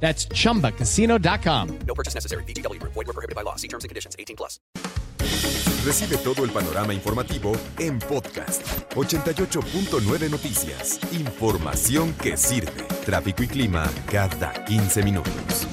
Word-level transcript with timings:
That's 0.00 0.28
chumbacasino.com. 0.28 1.78
No 1.86 1.94
purchase 1.94 2.14
necessary. 2.14 2.44
BGW. 2.44 2.80
Void 2.82 2.94
were 2.94 3.12
prohibited 3.12 3.34
by 3.34 3.42
law. 3.42 3.56
See 3.56 3.68
terms 3.68 3.82
and 3.82 3.88
conditions. 3.88 4.14
18 4.18 4.36
plus. 4.36 4.60
Recibe 5.86 6.16
todo 6.18 6.44
el 6.44 6.50
panorama 6.50 6.92
informativo 6.92 7.52
en 7.78 8.00
podcast 8.00 8.62
88.9 8.94 10.28
Noticias. 10.28 10.98
Información 11.12 12.12
que 12.14 12.36
sirve. 12.36 12.82
Tráfico 13.04 13.44
y 13.44 13.46
clima 13.46 13.88
cada 14.10 14.64
15 14.64 15.04
minutos. 15.04 15.68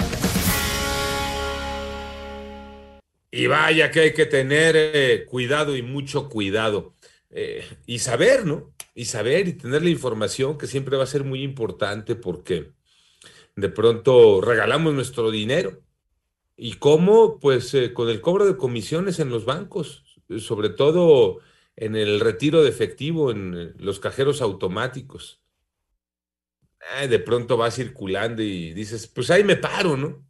Y 3.31 3.47
vaya 3.47 3.89
que 3.89 4.01
hay 4.01 4.13
que 4.13 4.27
tener 4.27 4.75
eh, 4.77 5.25
cuidado 5.25 5.75
y 5.75 5.81
mucho 5.81 6.29
cuidado. 6.29 6.93
Eh, 7.31 7.65
y 7.87 7.97
saber, 7.97 8.45
¿no? 8.45 8.71
Y 8.93 9.05
saber 9.05 9.47
y 9.47 9.53
tener 9.53 9.81
la 9.81 9.89
información 9.89 10.59
que 10.59 10.67
siempre 10.67 10.95
va 10.95 11.05
a 11.05 11.07
ser 11.07 11.23
muy 11.23 11.41
importante 11.41 12.13
porque 12.13 12.73
de 13.55 13.69
pronto 13.69 14.41
regalamos 14.41 14.93
nuestro 14.93 15.31
dinero. 15.31 15.81
¿Y 16.55 16.75
cómo? 16.75 17.39
Pues 17.39 17.73
eh, 17.73 17.93
con 17.93 18.09
el 18.09 18.21
cobro 18.21 18.45
de 18.45 18.57
comisiones 18.57 19.19
en 19.19 19.29
los 19.29 19.45
bancos, 19.45 20.03
sobre 20.39 20.69
todo 20.69 21.39
en 21.75 21.95
el 21.95 22.19
retiro 22.19 22.63
de 22.63 22.69
efectivo, 22.69 23.31
en 23.31 23.53
eh, 23.55 23.73
los 23.77 23.99
cajeros 23.99 24.41
automáticos. 24.41 25.41
De 27.07 27.19
pronto 27.19 27.57
va 27.57 27.71
circulando 27.71 28.41
y 28.43 28.73
dices, 28.73 29.07
pues 29.07 29.31
ahí 29.31 29.43
me 29.45 29.55
paro, 29.55 29.95
¿no? 29.95 30.25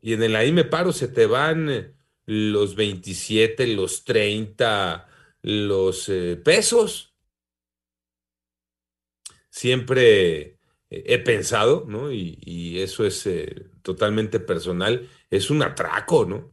Y 0.00 0.14
en 0.14 0.22
el 0.22 0.34
ahí 0.34 0.50
me 0.50 0.64
paro 0.64 0.90
se 0.92 1.08
te 1.08 1.26
van 1.26 1.68
eh, 1.68 1.94
los 2.24 2.74
27, 2.74 3.66
los 3.68 4.04
30, 4.04 5.06
los 5.42 6.10
pesos. 6.42 7.14
Siempre 9.50 10.55
he 10.90 11.18
pensado, 11.18 11.84
¿no? 11.88 12.12
Y, 12.12 12.80
eso 12.80 13.04
es 13.04 13.26
eh, 13.26 13.70
totalmente 13.82 14.40
personal, 14.40 15.08
es 15.30 15.50
un 15.50 15.62
atraco, 15.62 16.24
¿no? 16.24 16.52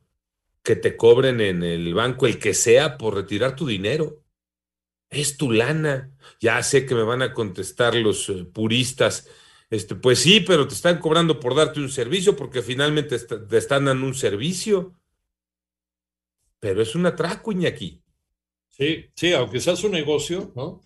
Que 0.63 0.75
te 0.75 0.95
cobren 0.95 1.41
en 1.41 1.63
el 1.63 1.93
banco, 1.93 2.25
el 2.25 2.39
que 2.39 2.53
sea, 2.53 2.97
por 2.97 3.15
retirar 3.15 3.55
tu 3.55 3.67
dinero. 3.67 4.23
Es 5.09 5.37
tu 5.37 5.51
lana. 5.51 6.11
Ya 6.39 6.63
sé 6.63 6.85
que 6.85 6.95
me 6.95 7.03
van 7.03 7.21
a 7.21 7.33
contestar 7.33 7.95
los 7.95 8.29
eh, 8.29 8.45
puristas. 8.45 9.27
Este, 9.69 9.95
pues 9.95 10.19
sí, 10.19 10.39
pero 10.39 10.67
te 10.67 10.73
están 10.73 10.99
cobrando 10.99 11.39
por 11.39 11.55
darte 11.55 11.79
un 11.79 11.89
servicio 11.89 12.35
porque 12.35 12.61
finalmente 12.61 13.19
te 13.19 13.57
están 13.57 13.85
dando 13.85 14.07
un 14.07 14.15
servicio. 14.15 14.93
Pero 16.59 16.81
es 16.81 16.95
un 16.95 17.05
atraco, 17.05 17.51
Iñaki. 17.51 18.01
Sí, 18.69 19.05
sí, 19.15 19.33
aunque 19.33 19.59
sea 19.59 19.75
su 19.75 19.89
negocio, 19.89 20.51
¿no? 20.55 20.81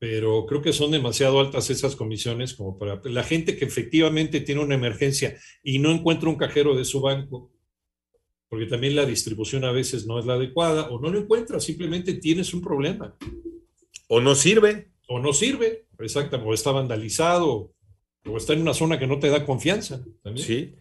Pero 0.00 0.46
creo 0.46 0.62
que 0.62 0.72
son 0.72 0.90
demasiado 0.90 1.38
altas 1.40 1.68
esas 1.68 1.94
comisiones 1.94 2.54
como 2.54 2.78
para 2.78 3.02
la 3.04 3.22
gente 3.22 3.56
que 3.56 3.66
efectivamente 3.66 4.40
tiene 4.40 4.62
una 4.62 4.74
emergencia 4.74 5.36
y 5.62 5.78
no 5.78 5.90
encuentra 5.90 6.30
un 6.30 6.36
cajero 6.36 6.74
de 6.74 6.86
su 6.86 7.02
banco, 7.02 7.52
porque 8.48 8.64
también 8.64 8.96
la 8.96 9.04
distribución 9.04 9.62
a 9.64 9.72
veces 9.72 10.06
no 10.06 10.18
es 10.18 10.24
la 10.24 10.34
adecuada 10.34 10.88
o 10.88 10.98
no 10.98 11.10
lo 11.10 11.18
encuentras, 11.18 11.64
simplemente 11.64 12.14
tienes 12.14 12.54
un 12.54 12.62
problema 12.62 13.14
O 14.08 14.22
no 14.22 14.34
sirve. 14.34 14.88
o 15.06 15.20
no 15.20 15.34
sirve, 15.34 15.84
exactamente, 15.98 16.50
o 16.50 16.54
está 16.54 16.72
vandalizado 16.72 17.74
o 18.24 18.36
está 18.38 18.54
en 18.54 18.62
una 18.62 18.74
zona 18.74 18.98
que 18.98 19.06
no 19.06 19.18
te 19.18 19.28
da 19.28 19.44
confianza. 19.44 20.02
también. 20.22 20.46
Sí. 20.46 20.74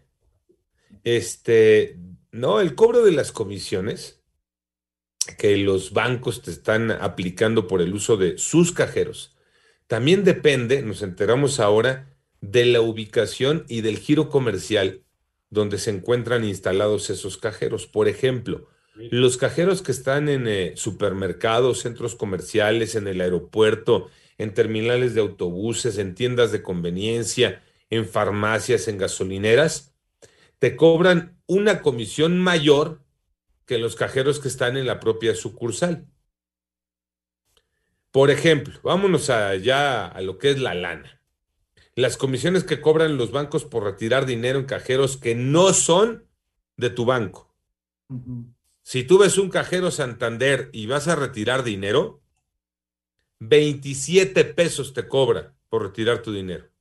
Este, 1.04 1.98
no, 2.32 2.62
el 2.62 2.74
cobro 2.74 3.04
de 3.04 3.12
las 3.12 3.34
comisiones 3.34 4.19
que 5.38 5.58
los 5.58 5.94
bancos 5.94 6.42
te 6.42 6.52
están 6.52 6.92
aplicando 6.92 7.68
por 7.68 7.82
el 7.82 7.94
uso 7.94 8.18
de 8.18 8.38
sus 8.38 8.72
cajeros, 8.72 9.36
también 9.88 10.24
depende, 10.24 10.82
nos 10.82 11.02
enteramos 11.02 11.60
ahora, 11.60 12.16
de 12.42 12.66
la 12.66 12.82
ubicación 12.82 13.66
y 13.68 13.82
del 13.82 13.98
giro 13.98 14.30
comercial 14.30 15.04
donde 15.50 15.78
se 15.78 15.90
encuentran 15.90 16.46
instalados 16.46 17.10
esos 17.10 17.38
cajeros. 17.38 17.88
Por 17.88 18.08
ejemplo, 18.08 18.68
los 18.96 19.38
cajeros 19.38 19.82
que 19.82 19.92
están 19.92 20.30
en 20.30 20.48
eh, 20.48 20.74
supermercados, 20.76 21.80
centros 21.80 22.16
comerciales, 22.16 22.96
en 22.96 23.08
el 23.08 23.22
aeropuerto, 23.22 24.10
en 24.38 24.54
terminales 24.54 25.16
de 25.16 25.22
autobuses, 25.22 25.98
en 25.98 26.16
tiendas 26.16 26.52
de 26.52 26.62
conveniencia, 26.62 27.64
en 27.90 28.06
farmacias, 28.08 28.88
en 28.88 28.98
gasolineras, 28.98 29.96
te 30.60 30.76
cobran 30.76 31.40
una 31.48 31.82
comisión 31.82 32.40
mayor 32.40 33.02
que 33.70 33.78
los 33.78 33.96
cajeros 33.96 34.40
que 34.40 34.48
están 34.48 34.78
en 34.78 34.88
la 34.88 35.00
propia 35.00 35.36
sucursal. 35.36 36.08
Por 38.10 38.32
ejemplo, 38.32 38.80
vámonos 38.82 39.30
allá 39.30 40.08
a 40.08 40.22
lo 40.22 40.40
que 40.40 40.50
es 40.50 40.60
la 40.60 40.74
lana. 40.74 41.22
Las 41.94 42.18
comisiones 42.18 42.64
que 42.64 42.82
cobran 42.82 43.18
los 43.18 43.30
bancos 43.32 43.66
por 43.66 43.84
retirar 43.84 44.26
dinero 44.26 44.58
en 44.58 44.66
cajeros 44.66 45.18
que 45.18 45.36
no 45.36 45.72
son 45.74 46.26
de 46.78 46.90
tu 46.90 47.06
banco. 47.06 47.56
Si 48.82 49.04
tú 49.04 49.20
ves 49.20 49.38
un 49.38 49.52
cajero 49.52 49.92
Santander 49.92 50.72
y 50.74 50.88
vas 50.88 51.08
a 51.08 51.16
retirar 51.16 51.62
dinero, 51.64 52.24
27 53.38 54.46
pesos 54.46 54.96
te 54.96 55.08
cobra 55.08 55.54
por 55.70 55.84
retirar 55.84 56.24
tu 56.24 56.34
dinero. 56.34 56.72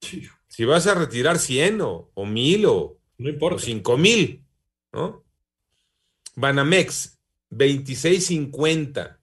Sí, 0.00 0.28
Si 0.46 0.64
vas 0.64 0.86
a 0.86 0.94
retirar 0.94 1.40
100 1.40 1.80
o, 1.80 2.12
o 2.14 2.24
1000 2.24 2.66
o, 2.66 3.00
no 3.18 3.28
o 3.28 3.32
importa. 3.32 3.58
5000, 3.58 4.45
¿no? 4.96 5.24
Banamex, 6.34 7.18
26.50. 7.50 9.18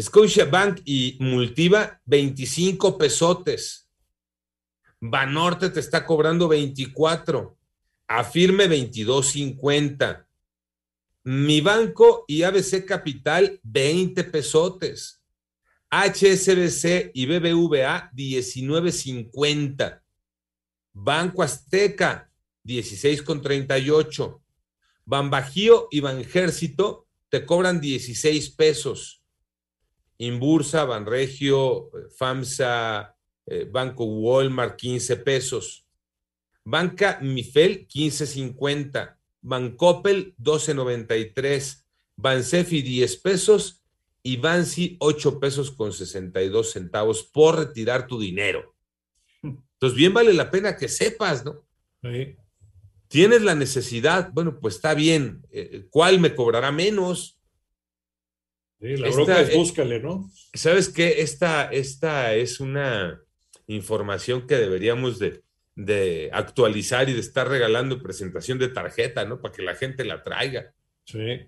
Scotiabank 0.00 0.80
y 0.84 1.16
Multiva, 1.20 2.00
25 2.04 2.98
pesotes. 2.98 3.88
Banorte 5.00 5.70
te 5.70 5.80
está 5.80 6.04
cobrando 6.04 6.46
24. 6.48 7.56
Afirme 8.08 8.66
22.50. 8.66 10.26
Mi 11.24 11.60
banco 11.60 12.24
y 12.28 12.42
ABC 12.42 12.84
Capital, 12.86 13.60
20 13.62 14.24
pesotes. 14.24 15.22
HSBC 15.90 17.10
y 17.14 17.26
BBVA, 17.26 18.10
19.50. 18.12 20.02
Banco 20.92 21.42
Azteca, 21.42 22.29
16,38. 22.64 24.40
Banbajío 25.04 25.88
y 25.90 26.00
Banjército 26.00 27.06
te 27.28 27.44
cobran 27.46 27.80
16 27.80 28.50
pesos. 28.50 29.22
Inbursa, 30.18 30.84
Banregio, 30.84 31.90
eh, 31.96 32.08
FAMSA, 32.14 33.16
eh, 33.46 33.68
Banco 33.70 34.04
Walmart, 34.04 34.76
15 34.76 35.16
pesos. 35.16 35.86
Banca 36.64 37.18
Mifel, 37.22 37.86
15.50. 37.88 39.16
Bancoppel, 39.40 40.34
12.93. 40.36 41.84
Bansefi, 42.16 42.82
10 42.82 43.16
pesos. 43.16 43.82
Y 44.22 44.36
Bansi, 44.36 44.96
8 45.00 45.40
pesos 45.40 45.70
con 45.70 45.92
62 45.92 46.72
centavos 46.72 47.22
por 47.22 47.56
retirar 47.56 48.06
tu 48.06 48.20
dinero. 48.20 48.74
Entonces, 49.42 49.96
bien 49.96 50.12
vale 50.12 50.34
la 50.34 50.50
pena 50.50 50.76
que 50.76 50.88
sepas, 50.88 51.42
¿no? 51.42 51.64
Sí. 52.02 52.36
Tienes 53.10 53.42
la 53.42 53.56
necesidad, 53.56 54.30
bueno, 54.32 54.60
pues 54.60 54.76
está 54.76 54.94
bien. 54.94 55.42
eh, 55.50 55.86
¿Cuál 55.90 56.20
me 56.20 56.32
cobrará 56.36 56.70
menos? 56.70 57.40
Sí, 58.80 58.96
la 58.96 59.08
Esta- 59.08 59.10
bronca 59.10 59.40
es 59.40 59.50
eh, 59.50 59.56
búscale, 59.56 60.00
¿no? 60.00 60.30
¿Sabes 60.54 60.88
qué? 60.88 61.20
Esta, 61.20 61.64
esta 61.72 62.34
es 62.34 62.60
una 62.60 63.20
información 63.66 64.46
que 64.46 64.54
deberíamos 64.56 65.18
de, 65.18 65.42
de 65.74 66.30
actualizar 66.32 67.08
y 67.08 67.12
de 67.14 67.18
estar 67.20 67.48
regalando 67.48 67.96
en 67.96 68.02
presentación 68.02 68.58
de 68.60 68.68
tarjeta, 68.68 69.24
¿no? 69.24 69.40
Para 69.40 69.54
que 69.54 69.62
la 69.62 69.74
gente 69.74 70.04
la 70.04 70.22
traiga. 70.22 70.72
Sí. 71.04 71.40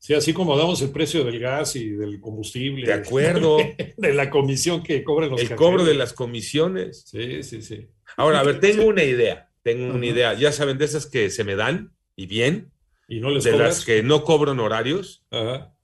Sí, 0.00 0.12
así 0.14 0.34
como 0.34 0.56
damos 0.56 0.82
el 0.82 0.90
precio 0.90 1.24
del 1.24 1.40
gas 1.40 1.76
y 1.76 1.88
del 1.90 2.20
combustible. 2.20 2.86
De 2.86 2.92
acuerdo. 2.92 3.56
De 3.96 4.12
la 4.12 4.28
comisión 4.28 4.82
que 4.82 5.02
cobran 5.02 5.30
los 5.30 5.40
El 5.40 5.56
cobro 5.56 5.82
de 5.84 5.94
las 5.94 6.12
comisiones. 6.12 7.04
Sí, 7.06 7.42
sí, 7.42 7.62
sí. 7.62 7.88
Ahora, 8.18 8.40
a 8.40 8.44
ver, 8.44 8.60
tengo 8.60 8.84
una 8.84 9.02
idea. 9.02 9.47
Tengo 9.72 9.94
una 9.94 10.06
idea. 10.06 10.34
Ya 10.34 10.50
saben, 10.52 10.78
de 10.78 10.84
esas 10.86 11.06
que 11.06 11.30
se 11.30 11.44
me 11.44 11.56
dan 11.56 11.92
y 12.16 12.26
bien, 12.26 12.72
Y 13.06 13.20
no 13.20 13.30
les 13.30 13.44
de 13.44 13.52
cobras. 13.52 13.68
las 13.76 13.84
que 13.84 14.02
no 14.02 14.24
cobro 14.24 14.52
honorarios. 14.52 15.24
Ajá. 15.30 15.74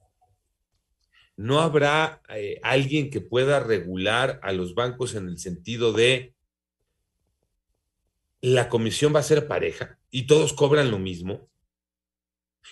¿No 1.37 1.61
habrá 1.61 2.23
eh, 2.29 2.61
alguien 2.63 3.11
que 3.11 3.21
pueda 3.21 3.61
regular 3.61 4.39
a 4.43 4.53
los 4.53 4.75
bancos 4.75 5.15
en 5.15 5.29
el 5.29 5.39
sentido 5.39 5.93
de 5.93 6.35
la 8.41 8.69
comisión 8.69 9.15
va 9.15 9.21
a 9.21 9.25
ser 9.25 9.47
pareja? 9.47 9.99
y 10.11 10.29
todos 10.29 10.53
cobran 10.53 10.93
lo 10.93 11.01
mismo. 11.01 11.51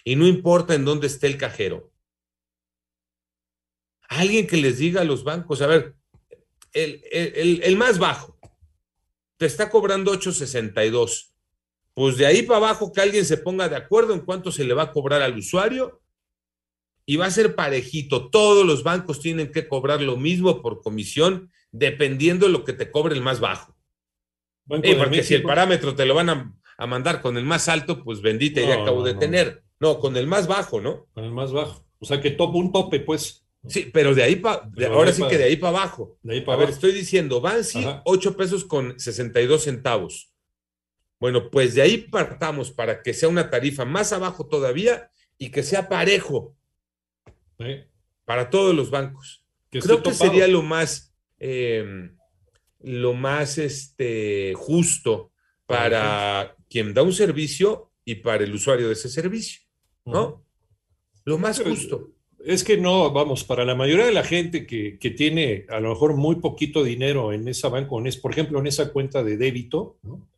Y 0.04 0.14
no 0.14 0.28
importa 0.28 0.74
en 0.74 0.84
dónde 0.84 1.08
esté 1.08 1.26
el 1.26 1.36
cajero. 1.36 1.90
Alguien 4.08 4.46
que 4.46 4.56
les 4.58 4.78
diga 4.78 5.00
a 5.00 5.04
los 5.04 5.24
bancos, 5.24 5.60
a 5.60 5.66
ver, 5.66 5.96
el, 6.72 7.02
el, 7.10 7.60
el 7.64 7.76
más 7.76 7.98
bajo 7.98 8.38
te 9.36 9.46
está 9.46 9.70
cobrando 9.70 10.10
862 10.12 11.32
pues 11.94 12.16
de 12.16 12.26
ahí 12.26 12.42
para 12.42 12.58
abajo 12.58 12.92
que 12.92 13.00
alguien 13.00 13.24
se 13.24 13.36
ponga 13.36 13.68
de 13.68 13.76
acuerdo 13.76 14.14
en 14.14 14.20
cuánto 14.20 14.50
se 14.50 14.64
le 14.64 14.74
va 14.74 14.84
a 14.84 14.92
cobrar 14.92 15.22
al 15.22 15.36
usuario 15.36 16.00
y 17.04 17.16
va 17.16 17.26
a 17.26 17.30
ser 17.30 17.54
parejito. 17.54 18.30
Todos 18.30 18.64
los 18.64 18.82
bancos 18.82 19.20
tienen 19.20 19.52
que 19.52 19.68
cobrar 19.68 20.00
lo 20.00 20.16
mismo 20.16 20.62
por 20.62 20.80
comisión 20.80 21.50
dependiendo 21.70 22.46
de 22.46 22.52
lo 22.52 22.64
que 22.64 22.72
te 22.72 22.90
cobre 22.90 23.14
el 23.14 23.22
más 23.22 23.40
bajo. 23.40 23.76
Eh, 24.70 24.96
porque 24.96 25.22
si 25.22 25.34
el 25.34 25.42
parámetro 25.42 25.94
te 25.94 26.06
lo 26.06 26.14
van 26.14 26.30
a, 26.30 26.54
a, 26.78 26.86
mandar 26.86 27.20
con 27.20 27.36
el 27.36 27.44
más 27.44 27.68
alto, 27.68 28.02
pues 28.02 28.22
bendita, 28.22 28.60
no, 28.60 28.68
ya 28.68 28.74
acabo 28.74 29.00
no, 29.00 29.04
de 29.04 29.14
no. 29.14 29.18
tener. 29.18 29.62
No, 29.80 29.98
con 29.98 30.16
el 30.16 30.26
más 30.26 30.46
bajo, 30.46 30.80
¿no? 30.80 31.08
Con 31.12 31.24
el 31.24 31.32
más 31.32 31.52
bajo. 31.52 31.84
O 31.98 32.06
sea 32.06 32.20
que 32.20 32.30
top, 32.30 32.54
un 32.54 32.72
tope, 32.72 33.00
pues. 33.00 33.41
Sí, 33.68 33.90
pero 33.92 34.14
de 34.14 34.24
ahí 34.24 34.36
para, 34.36 34.68
ahora 34.88 35.10
ahí 35.10 35.14
sí 35.14 35.22
pa, 35.22 35.28
que 35.28 35.38
de 35.38 35.44
ahí 35.44 35.56
para 35.56 35.78
abajo. 35.78 36.18
De 36.22 36.34
ahí 36.34 36.40
pa 36.40 36.54
a 36.54 36.56
ver, 36.56 36.70
estoy 36.70 36.92
diciendo, 36.92 37.40
van 37.40 37.62
sí, 37.62 37.84
8 38.04 38.36
pesos 38.36 38.64
con 38.64 38.98
62 38.98 39.62
centavos. 39.62 40.32
Bueno, 41.20 41.50
pues 41.50 41.74
de 41.74 41.82
ahí 41.82 41.98
partamos 41.98 42.72
para 42.72 43.02
que 43.02 43.14
sea 43.14 43.28
una 43.28 43.48
tarifa 43.50 43.84
más 43.84 44.12
abajo 44.12 44.46
todavía 44.48 45.10
y 45.38 45.50
que 45.50 45.62
sea 45.62 45.88
parejo 45.88 46.56
para 48.24 48.50
todos 48.50 48.74
los 48.74 48.90
bancos. 48.90 49.44
Que 49.70 49.78
Creo 49.78 50.02
que 50.02 50.12
sería 50.12 50.48
lo 50.48 50.62
más, 50.62 51.14
eh, 51.38 52.10
lo 52.80 53.14
más 53.14 53.58
este, 53.58 54.54
justo 54.56 55.30
para 55.66 56.56
quien 56.68 56.92
da 56.92 57.02
un 57.02 57.12
servicio 57.12 57.92
y 58.04 58.16
para 58.16 58.42
el 58.42 58.52
usuario 58.52 58.88
de 58.88 58.94
ese 58.94 59.08
servicio, 59.08 59.62
¿no? 60.04 60.26
Uh 60.26 60.32
-huh. 60.32 60.42
Lo 61.24 61.38
más 61.38 61.60
justo. 61.60 62.11
Es 62.44 62.64
que 62.64 62.76
no, 62.76 63.12
vamos, 63.12 63.44
para 63.44 63.64
la 63.64 63.74
mayoría 63.74 64.06
de 64.06 64.12
la 64.12 64.24
gente 64.24 64.66
que, 64.66 64.98
que, 64.98 65.10
tiene 65.10 65.66
a 65.68 65.80
lo 65.80 65.90
mejor 65.90 66.16
muy 66.16 66.36
poquito 66.36 66.82
dinero 66.82 67.32
en 67.32 67.46
esa 67.46 67.68
banca, 67.68 67.96
en 67.96 68.06
es, 68.06 68.16
por 68.16 68.32
ejemplo, 68.32 68.58
en 68.58 68.66
esa 68.66 68.92
cuenta 68.92 69.22
de 69.22 69.36
débito, 69.36 69.98
¿no? 70.02 70.28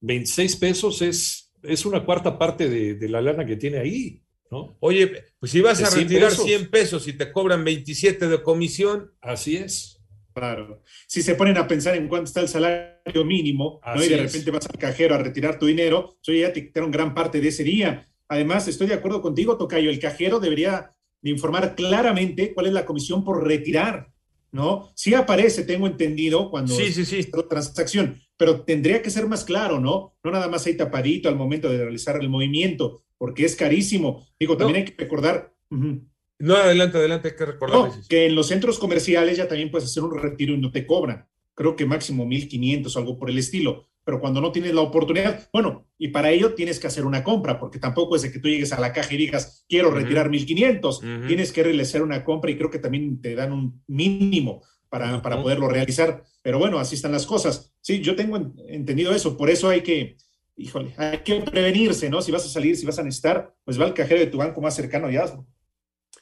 26 0.00 0.56
pesos 0.56 1.00
es, 1.02 1.52
es 1.62 1.86
una 1.86 2.04
cuarta 2.04 2.38
parte 2.38 2.68
de, 2.68 2.94
de, 2.94 3.08
la 3.08 3.20
lana 3.20 3.46
que 3.46 3.56
tiene 3.56 3.78
ahí, 3.78 4.20
¿no? 4.50 4.76
Oye, 4.80 5.12
pues 5.38 5.52
si 5.52 5.60
vas 5.60 5.82
a 5.82 5.96
retirar 5.96 6.30
100 6.30 6.30
pesos. 6.30 6.46
100 6.46 6.70
pesos 6.70 7.08
y 7.08 7.12
te 7.14 7.32
cobran 7.32 7.64
27 7.64 8.28
de 8.28 8.42
comisión. 8.42 9.12
Así 9.20 9.56
es. 9.56 10.00
Claro. 10.34 10.82
Si 11.06 11.22
se 11.22 11.36
ponen 11.36 11.56
a 11.56 11.68
pensar 11.68 11.94
en 11.94 12.08
cuánto 12.08 12.24
está 12.24 12.40
el 12.40 12.48
salario 12.48 13.24
mínimo, 13.24 13.80
¿no? 13.86 14.04
y 14.04 14.08
de 14.08 14.16
repente 14.16 14.50
vas 14.50 14.66
al 14.66 14.78
cajero 14.78 15.14
a 15.14 15.18
retirar 15.18 15.58
tu 15.58 15.66
dinero, 15.66 16.18
eso 16.20 16.32
ya 16.32 16.52
te 16.52 16.66
quitaron 16.66 16.90
gran 16.90 17.14
parte 17.14 17.40
de 17.40 17.48
ese 17.48 17.62
día. 17.62 18.08
Además, 18.28 18.66
estoy 18.66 18.88
de 18.88 18.94
acuerdo 18.94 19.22
contigo, 19.22 19.56
Tocayo, 19.56 19.90
el 19.90 20.00
cajero 20.00 20.40
debería 20.40 20.93
de 21.24 21.30
informar 21.30 21.74
claramente 21.74 22.52
cuál 22.52 22.66
es 22.66 22.74
la 22.74 22.84
comisión 22.84 23.24
por 23.24 23.46
retirar, 23.46 24.12
¿no? 24.52 24.90
Sí 24.94 25.14
aparece, 25.14 25.64
tengo 25.64 25.86
entendido, 25.86 26.50
cuando 26.50 26.74
sí, 26.74 26.92
sí, 26.92 27.06
sí. 27.06 27.26
la 27.32 27.48
transacción, 27.48 28.20
pero 28.36 28.60
tendría 28.60 29.00
que 29.00 29.08
ser 29.08 29.26
más 29.26 29.42
claro, 29.42 29.80
¿no? 29.80 30.12
No 30.22 30.30
nada 30.30 30.48
más 30.48 30.66
ahí 30.66 30.76
tapadito 30.76 31.30
al 31.30 31.36
momento 31.36 31.70
de 31.70 31.78
realizar 31.78 32.20
el 32.20 32.28
movimiento, 32.28 33.04
porque 33.16 33.46
es 33.46 33.56
carísimo. 33.56 34.26
Digo, 34.38 34.58
también 34.58 34.80
no. 34.80 34.84
hay 34.84 34.92
que 34.92 35.02
recordar. 35.02 35.54
Uh 35.70 35.76
-huh. 35.76 36.08
No, 36.40 36.56
adelante, 36.56 36.98
adelante, 36.98 37.28
hay 37.28 37.36
que 37.36 37.46
recordar. 37.46 37.76
No, 37.76 37.94
que 38.06 38.26
en 38.26 38.34
los 38.34 38.48
centros 38.48 38.78
comerciales 38.78 39.38
ya 39.38 39.48
también 39.48 39.70
puedes 39.70 39.88
hacer 39.88 40.02
un 40.02 40.18
retiro 40.18 40.52
y 40.52 40.58
no 40.58 40.70
te 40.70 40.86
cobran. 40.86 41.26
Creo 41.54 41.74
que 41.74 41.86
máximo 41.86 42.26
1500 42.26 42.94
o 42.94 42.98
algo 42.98 43.18
por 43.18 43.30
el 43.30 43.38
estilo. 43.38 43.88
Pero 44.04 44.20
cuando 44.20 44.40
no 44.40 44.52
tienes 44.52 44.74
la 44.74 44.82
oportunidad, 44.82 45.48
bueno, 45.52 45.88
y 45.96 46.08
para 46.08 46.30
ello 46.30 46.54
tienes 46.54 46.78
que 46.78 46.86
hacer 46.86 47.06
una 47.06 47.24
compra, 47.24 47.58
porque 47.58 47.78
tampoco 47.78 48.16
es 48.16 48.22
de 48.22 48.30
que 48.30 48.38
tú 48.38 48.48
llegues 48.48 48.72
a 48.72 48.80
la 48.80 48.92
caja 48.92 49.14
y 49.14 49.16
digas, 49.16 49.64
quiero 49.68 49.90
retirar 49.90 50.26
uh 50.26 50.28
-huh. 50.28 50.32
1500. 50.32 50.98
Uh 50.98 51.06
-huh. 51.06 51.26
Tienes 51.26 51.52
que 51.52 51.62
realizar 51.62 52.02
una 52.02 52.22
compra 52.22 52.50
y 52.50 52.56
creo 52.56 52.70
que 52.70 52.78
también 52.78 53.20
te 53.20 53.34
dan 53.34 53.52
un 53.52 53.82
mínimo 53.86 54.62
para, 54.90 55.22
para 55.22 55.42
poderlo 55.42 55.68
realizar. 55.68 56.22
Pero 56.42 56.58
bueno, 56.58 56.78
así 56.78 56.94
están 56.96 57.12
las 57.12 57.26
cosas. 57.26 57.74
Sí, 57.80 58.00
yo 58.00 58.14
tengo 58.14 58.36
entendido 58.68 59.14
eso. 59.14 59.36
Por 59.36 59.48
eso 59.48 59.70
hay 59.70 59.80
que, 59.80 60.16
híjole, 60.56 60.94
hay 60.98 61.18
que 61.18 61.40
prevenirse, 61.40 62.10
¿no? 62.10 62.20
Si 62.20 62.30
vas 62.30 62.44
a 62.44 62.48
salir, 62.48 62.76
si 62.76 62.84
vas 62.84 62.98
a 62.98 63.02
necesitar, 63.02 63.54
pues 63.64 63.80
va 63.80 63.86
al 63.86 63.94
cajero 63.94 64.20
de 64.20 64.26
tu 64.26 64.36
banco 64.36 64.60
más 64.60 64.76
cercano 64.76 65.10
y 65.10 65.16
hazlo. 65.16 65.46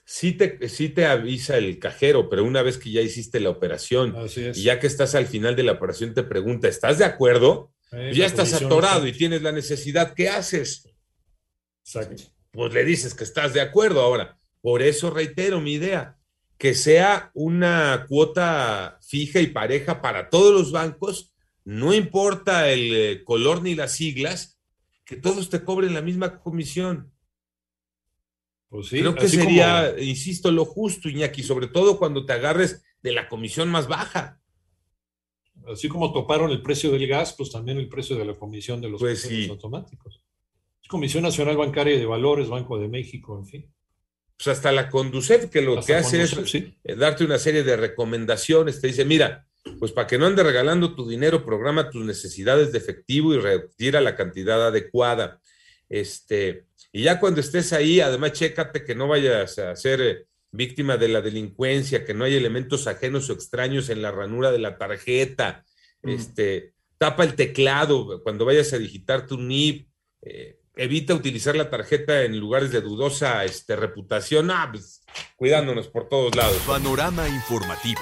Sí 0.05 0.33
te, 0.33 0.69
sí 0.69 0.89
te 0.89 1.07
avisa 1.07 1.57
el 1.59 1.79
cajero, 1.79 2.29
pero 2.29 2.45
una 2.45 2.63
vez 2.63 2.77
que 2.79 2.91
ya 2.91 3.01
hiciste 3.01 3.41
la 3.41 3.51
operación 3.51 4.15
y 4.55 4.63
ya 4.63 4.81
que 4.81 4.87
estás 4.87 5.15
al 5.15 5.27
final 5.27 5.55
de 5.55 5.63
la 5.63 5.73
operación 5.73 6.13
te 6.15 6.23
pregunta, 6.23 6.69
¿estás 6.69 6.99
de 6.99 7.05
acuerdo? 7.05 7.72
Eh, 7.93 8.13
ya 8.15 8.27
estás 8.27 8.55
atorado 8.55 9.07
y 9.07 9.13
tienes 9.13 9.43
la 9.43 9.53
necesidad, 9.53 10.15
¿qué 10.15 10.29
haces? 10.29 10.89
Exacto. 11.85 12.23
Pues 12.51 12.73
le 12.73 12.85
dices 12.85 13.15
que 13.15 13.25
estás 13.25 13.53
de 13.55 13.61
acuerdo 13.61 14.01
ahora. 14.01 14.39
Por 14.61 14.83
eso 14.83 15.11
reitero 15.11 15.61
mi 15.61 15.75
idea, 15.75 16.19
que 16.57 16.75
sea 16.75 17.31
una 17.35 18.07
cuota 18.09 18.99
fija 19.03 19.41
y 19.41 19.49
pareja 19.49 20.01
para 20.01 20.31
todos 20.31 20.53
los 20.53 20.73
bancos, 20.73 21.35
no 21.65 21.93
importa 21.93 22.71
el 22.71 22.95
eh, 22.95 23.25
color 23.25 23.63
ni 23.63 23.75
las 23.75 23.93
siglas, 23.93 24.61
que 25.05 25.17
todos 25.17 25.51
te 25.51 25.63
cobren 25.65 25.95
la 25.95 26.03
misma 26.03 26.41
comisión. 26.41 27.13
Pues 28.69 28.89
sí, 28.89 29.01
Creo 29.01 29.15
que 29.15 29.29
sería, 29.29 29.91
como... 29.91 30.03
insisto, 30.03 30.51
lo 30.51 30.65
justo, 30.65 31.09
Iñaki, 31.09 31.43
sobre 31.43 31.67
todo 31.67 31.99
cuando 31.99 32.25
te 32.25 32.33
agarres 32.33 32.83
de 33.03 33.13
la 33.13 33.29
comisión 33.29 33.69
más 33.69 33.87
baja. 33.87 34.42
Así 35.71 35.89
como 35.89 36.13
toparon 36.13 36.51
el 36.51 36.63
precio 36.63 36.91
del 36.91 37.07
gas, 37.07 37.35
pues 37.37 37.51
también 37.51 37.79
el 37.79 37.89
precio 37.89 38.17
de 38.17 38.25
la 38.25 38.35
comisión 38.35 38.81
de 38.81 38.89
los 38.89 39.01
pues 39.01 39.23
sí. 39.23 39.49
automáticos. 39.49 40.21
Comisión 40.89 41.23
Nacional 41.23 41.57
Bancaria 41.57 41.99
de 41.99 42.05
Valores, 42.05 42.49
Banco 42.49 42.79
de 42.79 42.89
México, 42.89 43.39
en 43.39 43.47
fin. 43.47 43.73
Pues 44.37 44.49
hasta 44.49 44.73
la 44.73 44.91
Conducet, 44.91 45.49
que 45.51 45.63
lo 45.63 45.79
hasta 45.79 45.87
que 45.87 45.99
hace 45.99 46.23
es 46.23 46.37
sí. 46.47 46.77
Eh, 46.85 46.97
darte 46.97 47.25
una 47.25 47.39
serie 47.39 47.63
de 47.63 47.77
recomendaciones, 47.77 48.81
te 48.81 48.89
dice, 48.89 49.05
mira, 49.05 49.47
pues 49.79 49.93
para 49.93 50.07
que 50.07 50.19
no 50.19 50.27
andes 50.27 50.45
regalando 50.45 50.95
tu 50.95 51.09
dinero, 51.09 51.45
programa 51.45 51.91
tus 51.91 52.05
necesidades 52.05 52.73
de 52.73 52.79
efectivo 52.79 53.33
y 53.33 53.39
retira 53.39 54.01
la 54.01 54.17
cantidad 54.17 54.67
adecuada. 54.67 55.41
Este, 55.89 56.67
y 56.93 57.05
ya 57.05 57.21
cuando 57.21 57.41
estés 57.41 57.73
ahí, 57.73 58.01
además, 58.01 58.33
chécate 58.33 58.85
que 58.85 58.95
no 58.95 59.09
vayas 59.09 59.59
a 59.59 59.77
ser 59.77 60.01
eh, 60.01 60.27
víctima 60.53 60.97
de 60.97 61.09
la 61.09 61.21
delincuencia, 61.21 62.05
que 62.05 62.15
no 62.15 62.25
hay 62.25 62.37
elementos 62.37 62.87
ajenos 62.87 63.29
o 63.29 63.33
extraños 63.33 63.89
en 63.89 64.03
la 64.03 64.13
ranura 64.13 64.53
de 64.53 64.59
la 64.59 64.79
tarjeta. 64.79 65.65
Mm. 66.03 66.09
Este, 66.11 66.75
tapa 66.99 67.25
el 67.25 67.35
teclado 67.35 68.23
cuando 68.23 68.45
vayas 68.45 68.73
a 68.73 68.79
digitar 68.79 69.27
tu 69.27 69.39
NIP. 69.39 69.89
Eh, 70.23 70.59
evita 70.77 71.15
utilizar 71.15 71.57
la 71.57 71.71
tarjeta 71.71 72.23
en 72.23 72.39
lugares 72.39 72.71
de 72.71 72.81
dudosa 72.81 73.45
este, 73.45 73.77
reputación. 73.77 74.51
Ah, 74.51 74.69
pues, 74.71 75.03
cuidándonos 75.37 75.89
por 75.89 76.09
todos 76.09 76.37
lados. 76.37 76.59
Panorama 76.67 77.27
informativo. 77.29 78.01